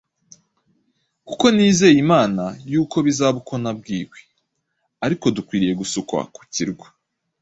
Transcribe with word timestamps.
kuko 1.27 1.45
nizeye 1.55 1.95
Imana 2.05 2.43
yuko 2.71 2.97
bizaba 3.05 3.37
uko 3.41 3.53
nabwiwe. 3.63 4.17
ariko 5.05 5.25
dukwiriye 5.35 5.73
gusukwa 5.81 6.19
ku 6.35 6.41
kirwa 6.53 6.87